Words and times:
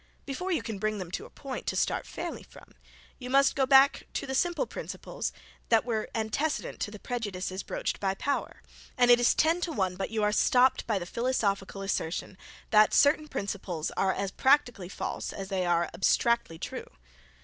Before 0.25 0.51
you 0.51 0.63
can 0.63 0.79
bring 0.79 0.97
them 0.97 1.11
to 1.11 1.27
a 1.27 1.29
point, 1.29 1.67
to 1.67 1.75
start 1.75 2.07
fairly 2.07 2.41
from, 2.41 2.73
you 3.19 3.29
must 3.29 3.53
go 3.55 3.67
back 3.67 4.07
to 4.15 4.25
the 4.25 4.33
simple 4.33 4.65
principles 4.65 5.31
that 5.69 5.85
were 5.85 6.09
antecedent 6.15 6.79
to 6.79 6.89
the 6.89 6.97
prejudices 6.97 7.61
broached 7.61 7.99
by 7.99 8.15
power; 8.15 8.63
and 8.97 9.11
it 9.11 9.19
is 9.19 9.35
ten 9.35 9.61
to 9.61 9.71
one 9.71 9.95
but 9.95 10.09
you 10.09 10.23
are 10.23 10.31
stopped 10.31 10.87
by 10.87 10.97
the 10.97 11.05
philosophical 11.05 11.83
assertion, 11.83 12.35
that 12.71 12.95
certain 12.95 13.27
principles 13.27 13.91
are 13.91 14.11
as 14.11 14.31
practically 14.31 14.89
false 14.89 15.31
as 15.31 15.49
they 15.49 15.67
are 15.67 15.87
abstractly 15.93 16.57
true. 16.57 16.87